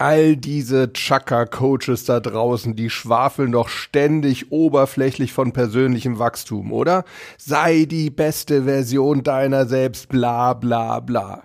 [0.00, 7.04] All diese Chakra-Coaches da draußen, die schwafeln doch ständig oberflächlich von persönlichem Wachstum, oder?
[7.36, 11.42] Sei die beste Version deiner selbst, bla bla bla.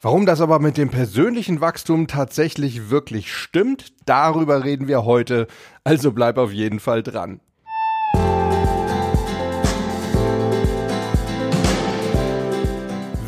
[0.00, 5.48] Warum das aber mit dem persönlichen Wachstum tatsächlich wirklich stimmt, darüber reden wir heute,
[5.82, 7.40] also bleib auf jeden Fall dran.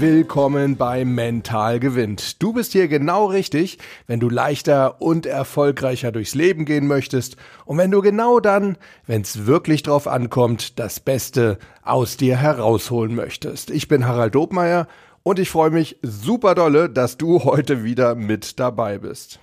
[0.00, 2.42] Willkommen bei Mental gewinnt.
[2.42, 3.76] Du bist hier genau richtig,
[4.06, 7.36] wenn du leichter und erfolgreicher durchs Leben gehen möchtest
[7.66, 13.14] und wenn du genau dann, wenn es wirklich drauf ankommt, das Beste aus dir herausholen
[13.14, 13.70] möchtest.
[13.70, 14.88] Ich bin Harald Dobmeier
[15.22, 19.38] und ich freue mich super dolle, dass du heute wieder mit dabei bist.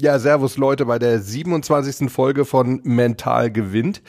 [0.00, 2.10] Ja, servus Leute bei der 27.
[2.10, 4.00] Folge von Mental gewinnt.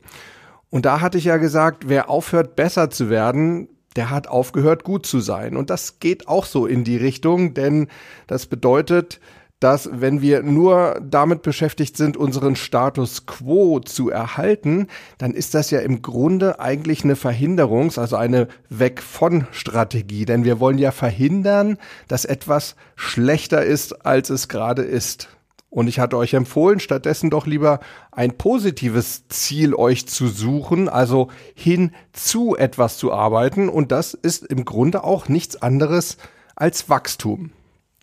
[0.70, 5.06] Und da hatte ich ja gesagt, wer aufhört besser zu werden, der hat aufgehört gut
[5.06, 5.56] zu sein.
[5.56, 7.88] Und das geht auch so in die Richtung, denn
[8.28, 9.20] das bedeutet,
[9.64, 15.72] dass wenn wir nur damit beschäftigt sind, unseren Status quo zu erhalten, dann ist das
[15.72, 20.26] ja im Grunde eigentlich eine Verhinderungs-, also eine Weg von Strategie.
[20.26, 21.78] Denn wir wollen ja verhindern,
[22.10, 25.30] dass etwas schlechter ist, als es gerade ist.
[25.70, 27.80] Und ich hatte euch empfohlen, stattdessen doch lieber
[28.12, 33.70] ein positives Ziel euch zu suchen, also hin zu etwas zu arbeiten.
[33.70, 36.18] Und das ist im Grunde auch nichts anderes
[36.54, 37.52] als Wachstum.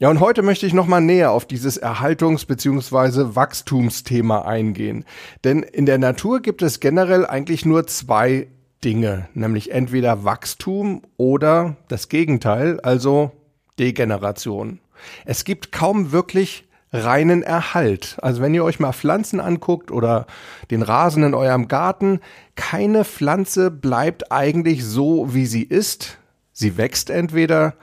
[0.02, 3.36] Ja, und heute möchte ich nochmal näher auf dieses Erhaltungs- bzw.
[3.36, 5.04] Wachstumsthema eingehen.
[5.44, 8.48] Denn in der Natur gibt es generell eigentlich nur zwei
[8.82, 13.32] Dinge, nämlich entweder Wachstum oder das Gegenteil, also
[13.78, 14.80] Degeneration.
[15.26, 18.16] Es gibt kaum wirklich reinen Erhalt.
[18.22, 20.26] Also wenn ihr euch mal Pflanzen anguckt oder
[20.70, 22.20] den Rasen in eurem Garten,
[22.54, 26.16] keine Pflanze bleibt eigentlich so, wie sie ist.
[26.54, 27.74] Sie wächst entweder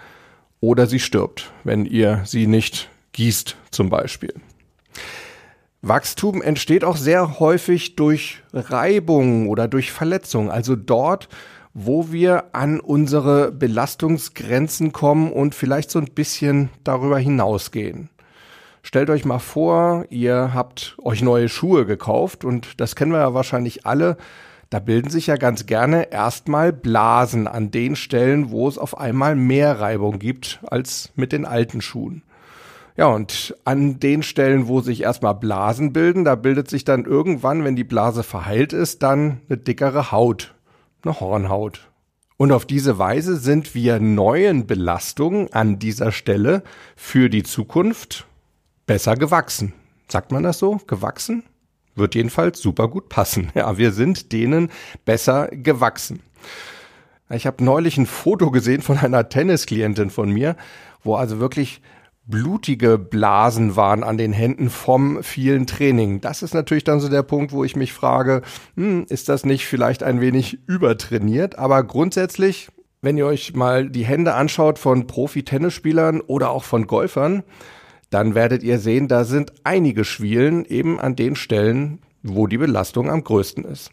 [0.60, 4.34] oder sie stirbt, wenn ihr sie nicht gießt zum Beispiel.
[5.82, 11.30] Wachstum entsteht auch sehr häufig durch Reibung oder durch Verletzung, also dort,
[11.74, 18.10] wo wir an unsere Belastungsgrenzen kommen und vielleicht so ein bisschen darüber hinausgehen.
[18.82, 23.34] Stellt euch mal vor, ihr habt euch neue Schuhe gekauft und das kennen wir ja
[23.34, 24.18] wahrscheinlich alle.
[24.70, 29.36] Da bilden sich ja ganz gerne erstmal Blasen an den Stellen, wo es auf einmal
[29.36, 32.24] mehr Reibung gibt als mit den alten Schuhen.
[32.98, 37.64] Ja, und an den Stellen, wo sich erstmal Blasen bilden, da bildet sich dann irgendwann,
[37.64, 40.56] wenn die Blase verheilt ist, dann eine dickere Haut,
[41.04, 41.90] eine Hornhaut.
[42.38, 46.64] Und auf diese Weise sind wir neuen Belastungen an dieser Stelle
[46.96, 48.28] für die Zukunft
[48.86, 49.74] besser gewachsen.
[50.08, 50.80] Sagt man das so?
[50.88, 51.44] Gewachsen?
[51.98, 53.52] Wird jedenfalls super gut passen.
[53.56, 54.70] Ja, wir sind denen
[55.04, 56.22] besser gewachsen.
[57.30, 60.56] Ich habe neulich ein Foto gesehen von einer Tennisklientin von mir,
[61.04, 61.82] wo also wirklich
[62.28, 66.22] blutige Blasen waren an den Händen vom vielen Training.
[66.22, 68.42] Das ist natürlich dann so der Punkt, wo ich mich frage,
[68.76, 71.58] hm, ist das nicht vielleicht ein wenig übertrainiert?
[71.58, 72.70] Aber grundsätzlich,
[73.02, 77.44] wenn ihr euch mal die Hände anschaut von Profi-Tennisspielern oder auch von Golfern,
[78.10, 83.10] dann werdet ihr sehen, da sind einige Schwielen eben an den Stellen, wo die Belastung
[83.10, 83.92] am größten ist.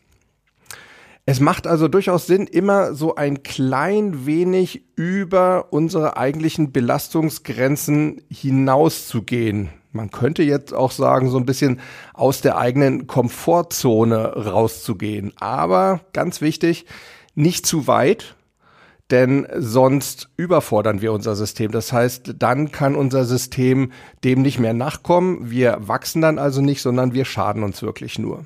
[1.27, 9.71] Es macht also durchaus Sinn, immer so ein klein wenig über unsere eigentlichen Belastungsgrenzen hinauszugehen.
[9.93, 11.81] Man könnte jetzt auch sagen, so ein bisschen
[12.13, 15.33] aus der eigenen Komfortzone rauszugehen.
[15.37, 16.85] Aber ganz wichtig,
[17.35, 18.37] nicht zu weit,
[19.11, 21.73] denn sonst überfordern wir unser System.
[21.73, 23.93] Das heißt, dann kann unser System
[24.25, 25.51] dem nicht mehr nachkommen.
[25.51, 28.45] Wir wachsen dann also nicht, sondern wir schaden uns wirklich nur.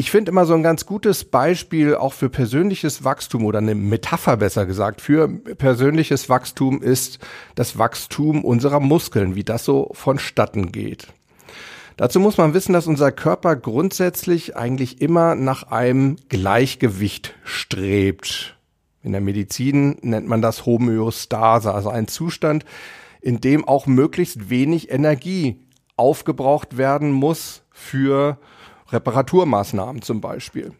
[0.00, 4.38] Ich finde immer so ein ganz gutes Beispiel auch für persönliches Wachstum oder eine Metapher
[4.38, 7.18] besser gesagt für persönliches Wachstum ist
[7.54, 11.08] das Wachstum unserer Muskeln, wie das so vonstatten geht.
[11.98, 18.56] Dazu muss man wissen, dass unser Körper grundsätzlich eigentlich immer nach einem Gleichgewicht strebt.
[19.02, 22.64] In der Medizin nennt man das Homöostase, also ein Zustand,
[23.20, 25.60] in dem auch möglichst wenig Energie
[25.96, 28.38] aufgebraucht werden muss für
[28.90, 30.72] Reparaturmaßnahmen zum Beispiel.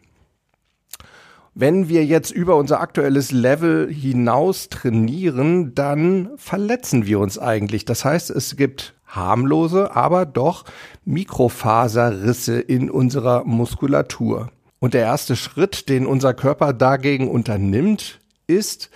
[1.53, 7.83] Wenn wir jetzt über unser aktuelles Level hinaus trainieren, dann verletzen wir uns eigentlich.
[7.83, 10.63] Das heißt, es gibt harmlose, aber doch
[11.03, 14.49] Mikrofaserrisse in unserer Muskulatur.
[14.81, 18.89] Und der erste Schritt, den unser Körper dagegen unternimmt, ist,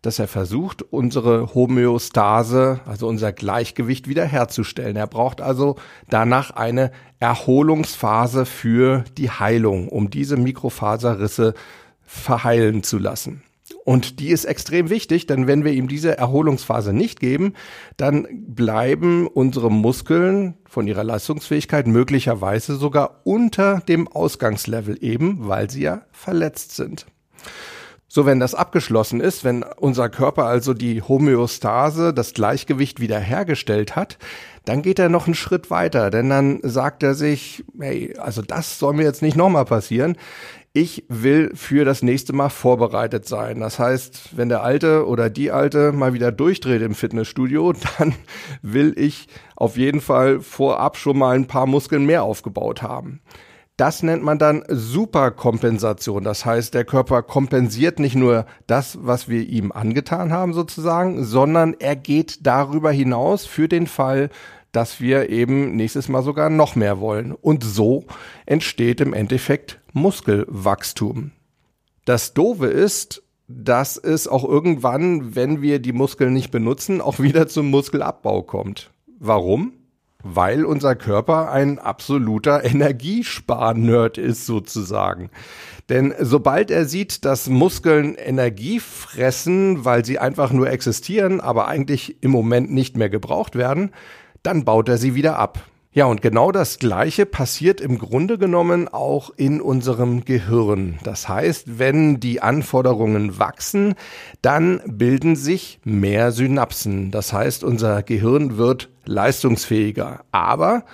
[0.00, 4.94] dass er versucht, unsere Homöostase, also unser Gleichgewicht wiederherzustellen.
[4.94, 5.74] Er braucht also
[6.08, 11.54] danach eine Erholungsphase für die Heilung, um diese Mikrofaserrisse
[12.06, 13.42] verheilen zu lassen.
[13.84, 17.54] Und die ist extrem wichtig, denn wenn wir ihm diese Erholungsphase nicht geben,
[17.96, 25.82] dann bleiben unsere Muskeln von ihrer Leistungsfähigkeit möglicherweise sogar unter dem Ausgangslevel eben, weil sie
[25.82, 27.06] ja verletzt sind.
[28.06, 34.18] So, wenn das abgeschlossen ist, wenn unser Körper also die Homöostase, das Gleichgewicht wiederhergestellt hat,
[34.66, 38.78] dann geht er noch einen Schritt weiter, denn dann sagt er sich, hey, also das
[38.78, 40.18] soll mir jetzt nicht nochmal passieren.
[40.74, 43.60] Ich will für das nächste Mal vorbereitet sein.
[43.60, 48.14] Das heißt, wenn der Alte oder die Alte mal wieder durchdreht im Fitnessstudio, dann
[48.62, 53.20] will ich auf jeden Fall vorab schon mal ein paar Muskeln mehr aufgebaut haben.
[53.76, 56.24] Das nennt man dann Superkompensation.
[56.24, 61.74] Das heißt, der Körper kompensiert nicht nur das, was wir ihm angetan haben sozusagen, sondern
[61.80, 64.30] er geht darüber hinaus für den Fall,
[64.72, 67.32] dass wir eben nächstes Mal sogar noch mehr wollen.
[67.32, 68.04] Und so
[68.46, 71.32] entsteht im Endeffekt Muskelwachstum.
[72.04, 77.48] Das Dove ist, dass es auch irgendwann, wenn wir die Muskeln nicht benutzen, auch wieder
[77.48, 78.90] zum Muskelabbau kommt.
[79.18, 79.72] Warum?
[80.22, 85.30] weil unser Körper ein absoluter Energiespar-Nerd ist sozusagen.
[85.88, 92.22] Denn sobald er sieht, dass Muskeln Energie fressen, weil sie einfach nur existieren, aber eigentlich
[92.22, 93.90] im Moment nicht mehr gebraucht werden,
[94.42, 95.60] dann baut er sie wieder ab.
[95.94, 100.98] Ja, und genau das Gleiche passiert im Grunde genommen auch in unserem Gehirn.
[101.04, 103.94] Das heißt, wenn die Anforderungen wachsen,
[104.40, 107.10] dann bilden sich mehr Synapsen.
[107.10, 110.84] Das heißt, unser Gehirn wird leistungsfähiger, aber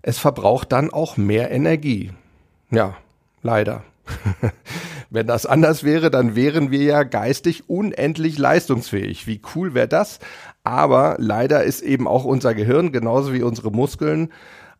[0.00, 2.12] es verbraucht dann auch mehr Energie.
[2.70, 2.96] Ja,
[3.42, 3.84] leider.
[5.10, 9.26] Wenn das anders wäre, dann wären wir ja geistig unendlich leistungsfähig.
[9.26, 10.20] Wie cool wäre das?
[10.64, 14.32] Aber leider ist eben auch unser Gehirn, genauso wie unsere Muskeln,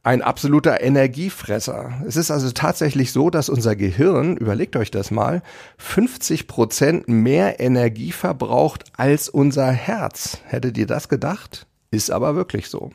[0.04, 1.92] ein absoluter Energiefresser.
[2.06, 5.42] Es ist also tatsächlich so, dass unser Gehirn, überlegt euch das mal,
[5.78, 10.38] 50 Prozent mehr Energie verbraucht als unser Herz.
[10.44, 11.66] Hättet ihr das gedacht?
[11.90, 12.90] Ist aber wirklich so.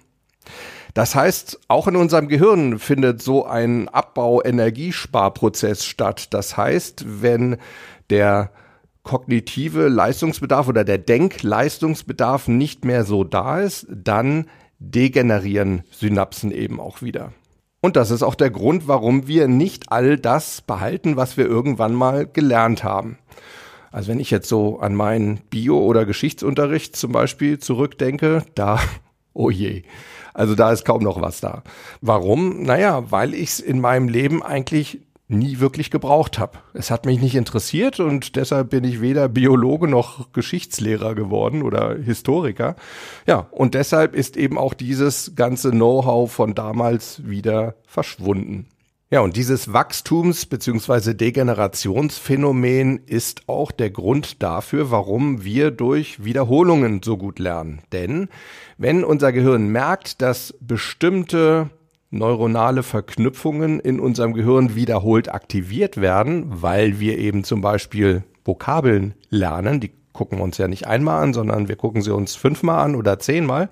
[0.94, 6.34] Das heißt, auch in unserem Gehirn findet so ein Abbau-Energiesparprozess statt.
[6.34, 7.58] Das heißt, wenn
[8.10, 8.52] der
[9.08, 14.48] kognitive Leistungsbedarf oder der Denkleistungsbedarf nicht mehr so da ist, dann
[14.80, 17.32] degenerieren Synapsen eben auch wieder.
[17.80, 21.94] Und das ist auch der Grund, warum wir nicht all das behalten, was wir irgendwann
[21.94, 23.18] mal gelernt haben.
[23.94, 28.78] Also wenn ich jetzt so an meinen Bio- oder Geschichtsunterricht zum Beispiel zurückdenke, da,
[29.34, 29.84] oh je,
[30.34, 31.64] also da ist kaum noch was da.
[32.02, 32.62] Warum?
[32.64, 36.60] Naja, weil ich es in meinem Leben eigentlich nie wirklich gebraucht habe.
[36.74, 41.96] Es hat mich nicht interessiert und deshalb bin ich weder Biologe noch Geschichtslehrer geworden oder
[41.96, 42.76] Historiker.
[43.26, 48.68] Ja, und deshalb ist eben auch dieses ganze Know-how von damals wieder verschwunden.
[49.10, 51.14] Ja, und dieses Wachstums- bzw.
[51.14, 57.82] Degenerationsphänomen ist auch der Grund dafür, warum wir durch Wiederholungen so gut lernen.
[57.94, 58.28] Denn
[58.78, 61.70] wenn unser Gehirn merkt, dass bestimmte
[62.10, 69.80] neuronale Verknüpfungen in unserem Gehirn wiederholt aktiviert werden, weil wir eben zum Beispiel Vokabeln lernen,
[69.80, 72.96] die gucken wir uns ja nicht einmal an, sondern wir gucken sie uns fünfmal an
[72.96, 73.70] oder zehnmal,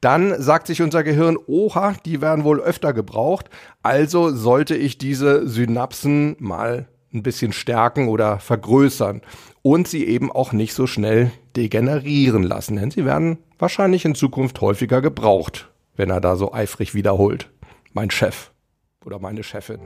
[0.00, 3.50] dann sagt sich unser Gehirn, oha, die werden wohl öfter gebraucht,
[3.82, 9.22] also sollte ich diese Synapsen mal ein bisschen stärken oder vergrößern
[9.62, 14.60] und sie eben auch nicht so schnell degenerieren lassen, denn sie werden wahrscheinlich in Zukunft
[14.60, 17.50] häufiger gebraucht, wenn er da so eifrig wiederholt.
[17.96, 18.50] Mein Chef
[19.04, 19.78] oder meine Chefin.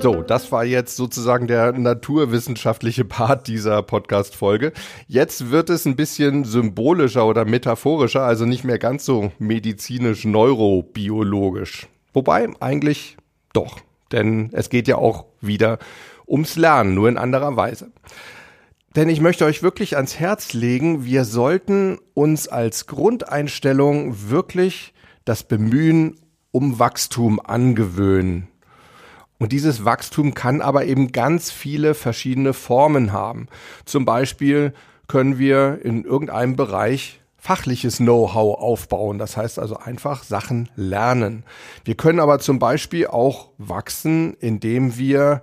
[0.00, 4.72] So, das war jetzt sozusagen der naturwissenschaftliche Part dieser Podcast-Folge.
[5.06, 11.86] Jetzt wird es ein bisschen symbolischer oder metaphorischer, also nicht mehr ganz so medizinisch neurobiologisch.
[12.12, 13.16] Wobei eigentlich
[13.52, 13.78] doch,
[14.10, 15.78] denn es geht ja auch wieder
[16.26, 17.92] ums Lernen, nur in anderer Weise.
[18.94, 24.92] Denn ich möchte euch wirklich ans Herz legen, wir sollten uns als Grundeinstellung wirklich
[25.24, 26.20] das Bemühen
[26.50, 28.48] um Wachstum angewöhnen.
[29.38, 33.48] Und dieses Wachstum kann aber eben ganz viele verschiedene Formen haben.
[33.86, 34.74] Zum Beispiel
[35.08, 39.18] können wir in irgendeinem Bereich fachliches Know-how aufbauen.
[39.18, 41.42] Das heißt also einfach Sachen lernen.
[41.84, 45.42] Wir können aber zum Beispiel auch wachsen, indem wir,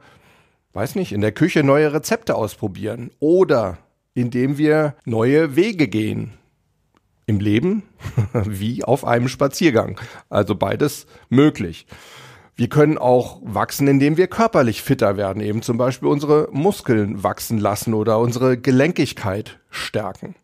[0.73, 3.77] weiß nicht, in der Küche neue Rezepte ausprobieren oder
[4.13, 6.33] indem wir neue Wege gehen.
[7.25, 7.83] Im Leben
[8.33, 9.99] wie auf einem Spaziergang.
[10.29, 11.85] Also beides möglich.
[12.55, 17.57] Wir können auch wachsen, indem wir körperlich fitter werden, eben zum Beispiel unsere Muskeln wachsen
[17.57, 20.35] lassen oder unsere Gelenkigkeit stärken.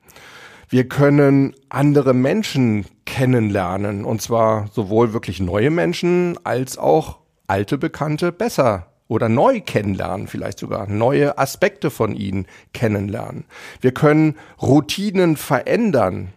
[0.70, 8.32] Wir können andere Menschen kennenlernen und zwar sowohl wirklich neue Menschen als auch alte Bekannte
[8.32, 13.46] besser oder neu kennenlernen, vielleicht sogar neue Aspekte von ihnen kennenlernen.
[13.82, 16.34] Wir können Routinen verändern,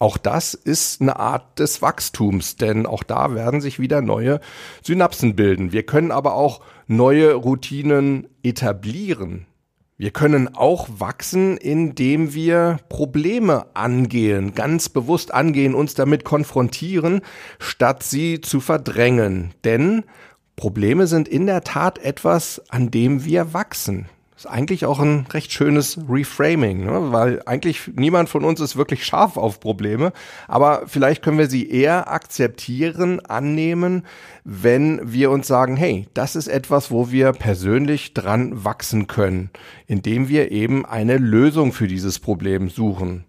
[0.00, 4.40] auch das ist eine Art des Wachstums, denn auch da werden sich wieder neue
[4.82, 5.72] Synapsen bilden.
[5.72, 9.44] Wir können aber auch neue Routinen etablieren.
[9.98, 17.20] Wir können auch wachsen, indem wir Probleme angehen, ganz bewusst angehen, uns damit konfrontieren,
[17.58, 19.52] statt sie zu verdrängen.
[19.64, 20.04] Denn
[20.60, 25.52] Probleme sind in der Tat etwas, an dem wir wachsen ist eigentlich auch ein recht
[25.52, 27.12] schönes Reframing, ne?
[27.12, 30.14] weil eigentlich niemand von uns ist wirklich scharf auf Probleme,
[30.48, 34.06] aber vielleicht können wir sie eher akzeptieren, annehmen,
[34.44, 39.50] wenn wir uns sagen, hey, das ist etwas, wo wir persönlich dran wachsen können,
[39.86, 43.26] indem wir eben eine Lösung für dieses Problem suchen.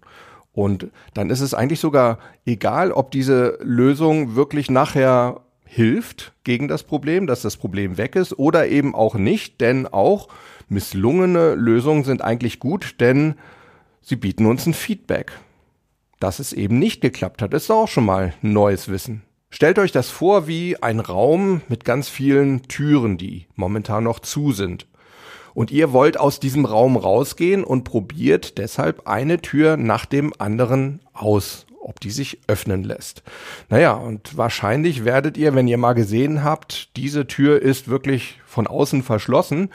[0.54, 5.42] Und dann ist es eigentlich sogar egal, ob diese Lösung wirklich nachher
[5.74, 10.28] hilft gegen das Problem, dass das Problem weg ist oder eben auch nicht, denn auch
[10.68, 13.36] misslungene Lösungen sind eigentlich gut, denn
[14.02, 15.32] sie bieten uns ein Feedback.
[16.20, 19.22] Dass es eben nicht geklappt hat, ist auch schon mal neues Wissen.
[19.48, 24.52] Stellt euch das vor wie ein Raum mit ganz vielen Türen, die momentan noch zu
[24.52, 24.86] sind.
[25.54, 31.00] Und ihr wollt aus diesem Raum rausgehen und probiert deshalb eine Tür nach dem anderen
[31.14, 33.22] aus, ob die sich öffnen lässt.
[33.68, 38.66] Naja, und wahrscheinlich werdet ihr, wenn ihr mal gesehen habt, diese Tür ist wirklich von
[38.66, 39.70] außen verschlossen,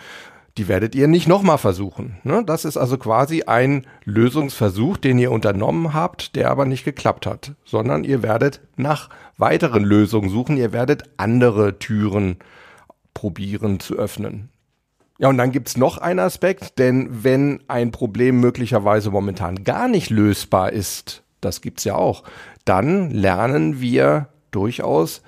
[0.58, 2.18] die werdet ihr nicht nochmal versuchen.
[2.24, 2.44] Ne?
[2.44, 7.52] Das ist also quasi ein Lösungsversuch, den ihr unternommen habt, der aber nicht geklappt hat,
[7.64, 12.38] sondern ihr werdet nach weiteren Lösungen suchen, ihr werdet andere Türen
[13.14, 14.50] probieren zu öffnen.
[15.20, 20.10] Ja, und dann gibt's noch einen Aspekt, denn wenn ein Problem möglicherweise momentan gar nicht
[20.12, 22.24] lösbar ist, das gibt's ja auch,
[22.66, 25.22] dann lernen wir durchaus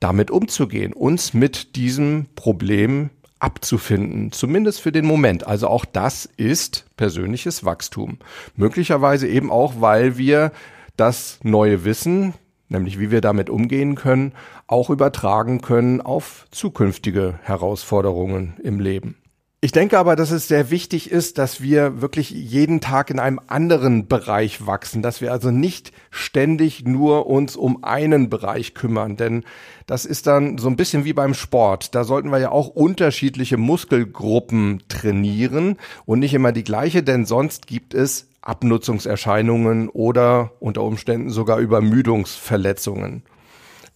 [0.00, 5.46] damit umzugehen, uns mit diesem Problem abzufinden, zumindest für den Moment.
[5.46, 8.18] Also auch das ist persönliches Wachstum.
[8.56, 10.52] Möglicherweise eben auch, weil wir
[10.96, 12.34] das neue Wissen,
[12.68, 14.32] nämlich wie wir damit umgehen können,
[14.66, 19.16] auch übertragen können auf zukünftige Herausforderungen im Leben.
[19.64, 23.40] Ich denke aber, dass es sehr wichtig ist, dass wir wirklich jeden Tag in einem
[23.46, 29.42] anderen Bereich wachsen, dass wir also nicht ständig nur uns um einen Bereich kümmern, denn
[29.86, 31.94] das ist dann so ein bisschen wie beim Sport.
[31.94, 37.66] Da sollten wir ja auch unterschiedliche Muskelgruppen trainieren und nicht immer die gleiche, denn sonst
[37.66, 43.22] gibt es Abnutzungserscheinungen oder unter Umständen sogar Übermüdungsverletzungen.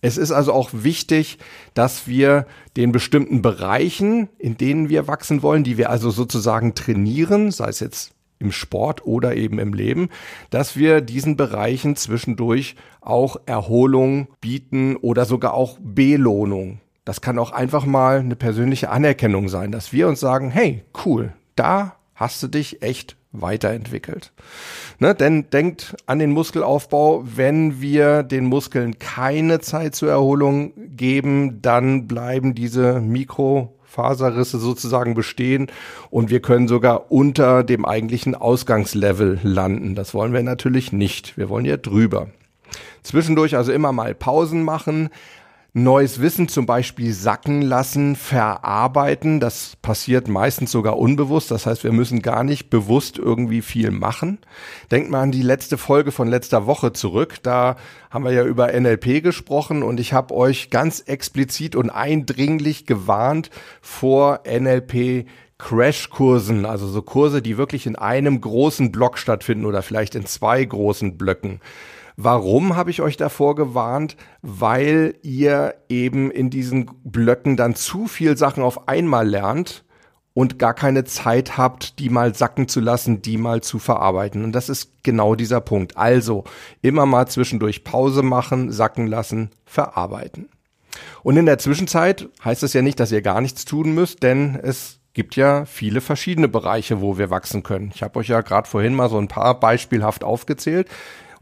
[0.00, 1.38] Es ist also auch wichtig,
[1.74, 7.50] dass wir den bestimmten Bereichen, in denen wir wachsen wollen, die wir also sozusagen trainieren,
[7.50, 10.08] sei es jetzt im Sport oder eben im Leben,
[10.50, 16.80] dass wir diesen Bereichen zwischendurch auch Erholung bieten oder sogar auch Belohnung.
[17.04, 21.32] Das kann auch einfach mal eine persönliche Anerkennung sein, dass wir uns sagen, hey, cool,
[21.56, 24.32] da hast du dich echt weiterentwickelt.
[24.98, 31.62] Ne, denn denkt an den Muskelaufbau, wenn wir den Muskeln keine Zeit zur Erholung geben,
[31.62, 35.68] dann bleiben diese Mikrofaserrisse sozusagen bestehen
[36.10, 39.94] und wir können sogar unter dem eigentlichen Ausgangslevel landen.
[39.94, 41.36] Das wollen wir natürlich nicht.
[41.36, 42.28] Wir wollen ja drüber.
[43.02, 45.10] Zwischendurch also immer mal Pausen machen,
[45.82, 49.40] neues Wissen zum Beispiel sacken lassen, verarbeiten.
[49.40, 51.50] Das passiert meistens sogar unbewusst.
[51.50, 54.38] Das heißt, wir müssen gar nicht bewusst irgendwie viel machen.
[54.90, 57.36] Denkt mal an die letzte Folge von letzter Woche zurück.
[57.42, 57.76] Da
[58.10, 63.50] haben wir ja über NLP gesprochen und ich habe euch ganz explizit und eindringlich gewarnt
[63.80, 65.26] vor NLP
[65.58, 70.64] Crashkursen, also so Kurse, die wirklich in einem großen Block stattfinden oder vielleicht in zwei
[70.64, 71.60] großen Blöcken.
[72.20, 74.16] Warum habe ich euch davor gewarnt?
[74.42, 79.84] Weil ihr eben in diesen Blöcken dann zu viel Sachen auf einmal lernt
[80.34, 84.42] und gar keine Zeit habt, die mal sacken zu lassen, die mal zu verarbeiten.
[84.42, 85.96] Und das ist genau dieser Punkt.
[85.96, 86.42] Also
[86.82, 90.48] immer mal zwischendurch Pause machen, sacken lassen, verarbeiten.
[91.22, 94.58] Und in der Zwischenzeit heißt es ja nicht, dass ihr gar nichts tun müsst, denn
[94.60, 97.92] es gibt ja viele verschiedene Bereiche, wo wir wachsen können.
[97.94, 100.88] Ich habe euch ja gerade vorhin mal so ein paar beispielhaft aufgezählt.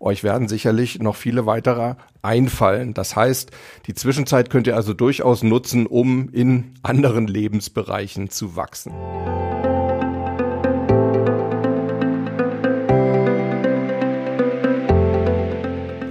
[0.01, 2.95] Euch werden sicherlich noch viele weitere einfallen.
[2.95, 3.51] Das heißt,
[3.87, 8.93] die Zwischenzeit könnt ihr also durchaus nutzen, um in anderen Lebensbereichen zu wachsen.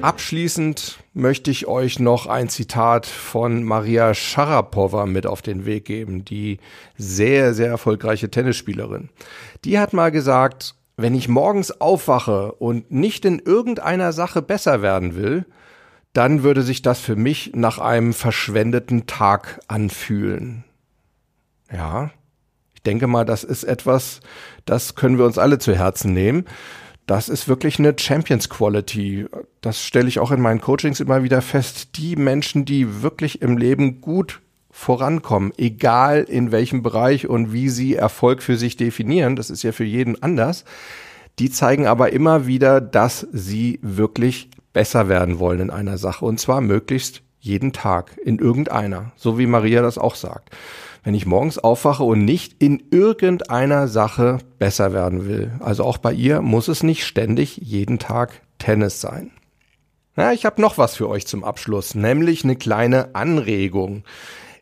[0.05, 6.23] Abschließend möchte ich euch noch ein Zitat von Maria Sharapova mit auf den Weg geben,
[6.23, 6.59] die
[6.95, 9.09] sehr, sehr erfolgreiche Tennisspielerin.
[9.63, 15.15] Die hat mal gesagt, wenn ich morgens aufwache und nicht in irgendeiner Sache besser werden
[15.15, 15.45] will,
[16.13, 20.63] dann würde sich das für mich nach einem verschwendeten Tag anfühlen.
[21.71, 22.11] Ja,
[22.73, 24.21] ich denke mal, das ist etwas,
[24.65, 26.45] das können wir uns alle zu Herzen nehmen
[27.05, 29.27] das ist wirklich eine Champions Quality.
[29.61, 31.97] Das stelle ich auch in meinen Coachings immer wieder fest.
[31.97, 34.41] Die Menschen, die wirklich im Leben gut
[34.75, 39.71] vorankommen, egal in welchem Bereich und wie sie Erfolg für sich definieren, das ist ja
[39.71, 40.65] für jeden anders,
[41.39, 46.41] die zeigen aber immer wieder, dass sie wirklich besser werden wollen in einer Sache und
[46.41, 50.51] zwar möglichst jeden Tag in irgendeiner, so wie Maria das auch sagt
[51.05, 55.51] wenn ich morgens aufwache und nicht in irgendeiner Sache besser werden will.
[55.59, 59.29] Also auch bei ihr muss es nicht ständig jeden Tag Tennis sein.
[60.15, 64.03] Na, ich habe noch was für euch zum Abschluss, nämlich eine kleine Anregung.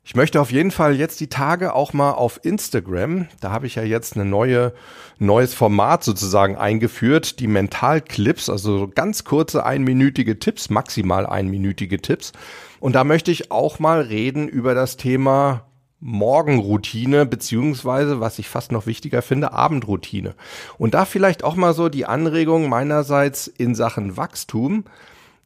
[0.06, 3.76] Ich möchte auf jeden Fall jetzt die Tage auch mal auf Instagram, da habe ich
[3.76, 4.74] ja jetzt eine neue
[5.18, 12.34] neues Format sozusagen eingeführt, die Mentalclips, also ganz kurze einminütige Tipps, maximal einminütige Tipps.
[12.82, 15.68] Und da möchte ich auch mal reden über das Thema
[16.02, 20.36] Morgenroutine, beziehungsweise, was ich fast noch wichtiger finde, Abendroutine.
[20.78, 24.84] Und da vielleicht auch mal so die Anregung meinerseits in Sachen Wachstum.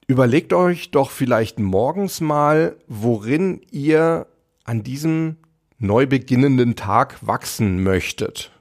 [0.07, 4.25] Überlegt euch doch vielleicht morgens mal, worin ihr
[4.67, 5.37] an diesem
[5.79, 8.51] neu beginnenden Tag wachsen möchtet.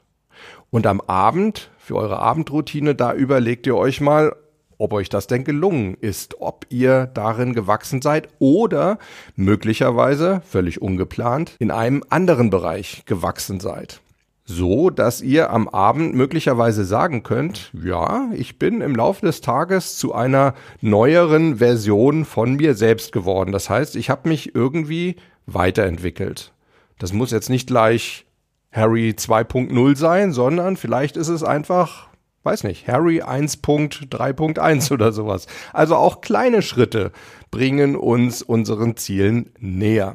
[0.71, 4.35] Und am Abend, für eure Abendroutine, da überlegt ihr euch mal,
[4.79, 8.99] ob euch das denn gelungen ist, ob ihr darin gewachsen seid oder
[9.35, 14.01] möglicherweise, völlig ungeplant, in einem anderen Bereich gewachsen seid.
[14.49, 19.99] So, dass ihr am Abend möglicherweise sagen könnt, ja, ich bin im Laufe des Tages
[19.99, 23.50] zu einer neueren Version von mir selbst geworden.
[23.50, 26.52] Das heißt, ich habe mich irgendwie weiterentwickelt.
[26.99, 28.26] Das muss jetzt nicht gleich
[28.73, 32.09] Harry 2.0 sein, sondern vielleicht ist es einfach
[32.47, 35.47] weiß nicht, Harry 1.3.1 oder sowas.
[35.75, 37.11] Also auch kleine Schritte
[37.50, 40.15] bringen uns unseren Zielen näher.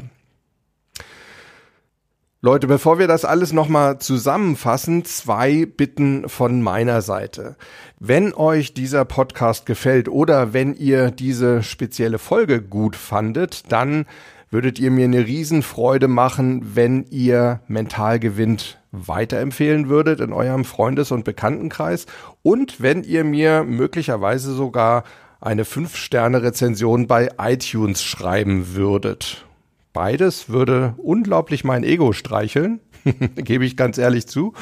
[2.43, 7.55] Leute, bevor wir das alles nochmal zusammenfassen, zwei Bitten von meiner Seite.
[7.99, 14.05] Wenn euch dieser Podcast gefällt oder wenn ihr diese spezielle Folge gut fandet, dann
[14.51, 21.11] würdet ihr mir eine Riesenfreude machen, wenn ihr mental gewinnt weiterempfehlen würdet in eurem Freundes-
[21.11, 22.05] und Bekanntenkreis
[22.43, 25.05] und wenn ihr mir möglicherweise sogar
[25.39, 29.45] eine 5-Sterne-Rezension bei iTunes schreiben würdet.
[29.93, 32.79] Beides würde unglaublich mein Ego streicheln,
[33.35, 34.53] gebe ich ganz ehrlich zu.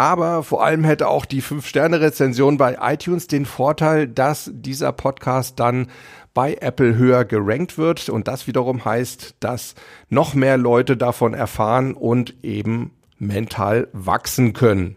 [0.00, 5.88] Aber vor allem hätte auch die 5-Sterne-Rezension bei iTunes den Vorteil, dass dieser Podcast dann
[6.32, 9.74] bei Apple höher gerankt wird und das wiederum heißt, dass
[10.08, 14.96] noch mehr Leute davon erfahren und eben mental wachsen können.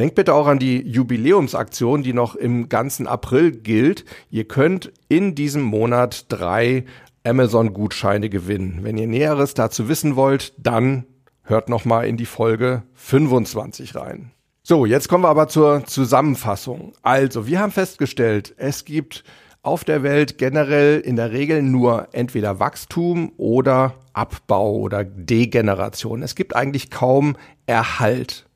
[0.00, 4.04] Denkt bitte auch an die Jubiläumsaktion, die noch im ganzen April gilt.
[4.32, 6.86] Ihr könnt in diesem Monat drei
[7.22, 8.80] Amazon-Gutscheine gewinnen.
[8.82, 11.04] Wenn ihr Näheres dazu wissen wollt, dann
[11.48, 14.30] hört noch mal in die Folge 25 rein.
[14.62, 16.92] So, jetzt kommen wir aber zur Zusammenfassung.
[17.02, 19.24] Also, wir haben festgestellt, es gibt
[19.62, 26.22] auf der Welt generell in der Regel nur entweder Wachstum oder Abbau oder Degeneration.
[26.22, 28.46] Es gibt eigentlich kaum Erhalt.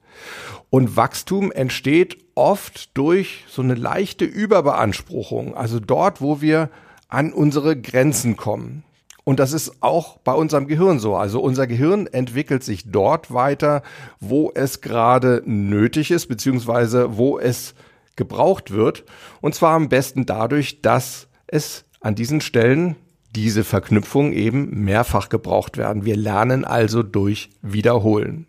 [0.70, 6.70] Und Wachstum entsteht oft durch so eine leichte Überbeanspruchung, also dort, wo wir
[7.08, 8.84] an unsere Grenzen kommen.
[9.24, 11.14] Und das ist auch bei unserem Gehirn so.
[11.14, 13.82] Also unser Gehirn entwickelt sich dort weiter,
[14.20, 17.74] wo es gerade nötig ist, beziehungsweise wo es
[18.16, 19.04] gebraucht wird.
[19.40, 22.96] Und zwar am besten dadurch, dass es an diesen Stellen
[23.34, 26.04] diese Verknüpfungen eben mehrfach gebraucht werden.
[26.04, 28.46] Wir lernen also durch Wiederholen.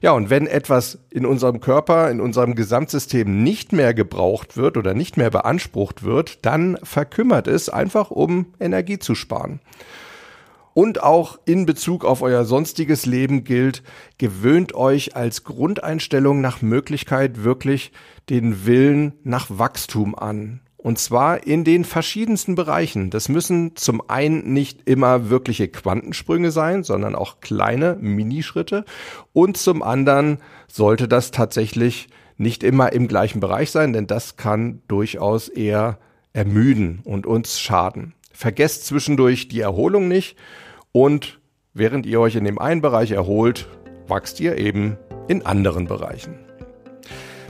[0.00, 4.92] Ja, und wenn etwas in unserem Körper, in unserem Gesamtsystem nicht mehr gebraucht wird oder
[4.92, 9.60] nicht mehr beansprucht wird, dann verkümmert es einfach, um Energie zu sparen.
[10.74, 13.84] Und auch in Bezug auf euer sonstiges Leben gilt,
[14.18, 17.92] gewöhnt euch als Grundeinstellung nach Möglichkeit wirklich
[18.28, 20.60] den Willen nach Wachstum an.
[20.76, 23.08] Und zwar in den verschiedensten Bereichen.
[23.08, 28.84] Das müssen zum einen nicht immer wirkliche Quantensprünge sein, sondern auch kleine Minischritte.
[29.32, 34.82] Und zum anderen sollte das tatsächlich nicht immer im gleichen Bereich sein, denn das kann
[34.88, 35.98] durchaus eher
[36.34, 38.12] ermüden und uns schaden.
[38.32, 40.36] Vergesst zwischendurch die Erholung nicht
[40.94, 41.40] und
[41.72, 43.66] während ihr euch in dem einen Bereich erholt,
[44.06, 46.38] wachst ihr eben in anderen Bereichen.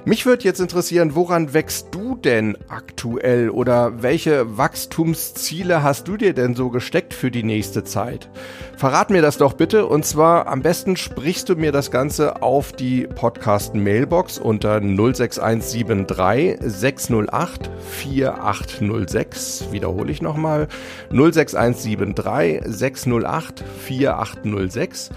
[0.07, 6.35] Mich würde jetzt interessieren, woran wächst du denn aktuell oder welche Wachstumsziele hast du dir
[6.35, 8.29] denn so gesteckt für die nächste Zeit?
[8.77, 12.73] Verrat mir das doch bitte und zwar am besten sprichst du mir das Ganze auf
[12.73, 19.73] die Podcast Mailbox unter 06173 608 4806.
[19.73, 20.69] Wiederhole ich nochmal
[21.09, 25.11] 06173 608 4806